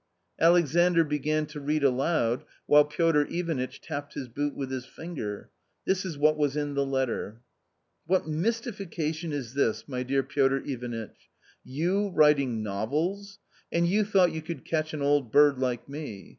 [0.39, 5.51] Alexandr began to read aloud, while Piotr Ivanitch tapped his boot with his finger.
[5.85, 7.41] This is what was in the letter:
[8.07, 11.29] "What mystification is this, my dear Piotr Ivanitch?
[11.63, 13.37] You writing novels!
[13.71, 16.29] And you thought you could catch an old bird like me?